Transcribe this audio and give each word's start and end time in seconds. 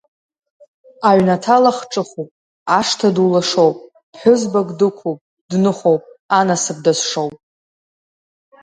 Аҩнаҭа 1.09 1.57
лахҿыхуп, 1.63 2.29
ашҭа 2.77 3.09
ду 3.15 3.27
лашоуп, 3.33 3.77
ԥҳәызбак 4.11 4.69
дықәуп, 4.79 5.19
дныхоуп, 5.49 6.03
анасыԥ 6.37 6.77
дазшоуп. 6.85 7.35